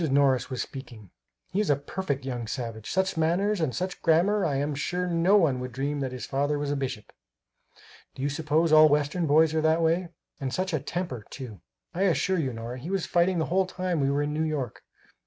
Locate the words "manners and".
3.17-3.75